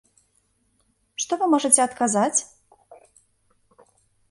[1.25, 2.39] Што вы можаце адказаць?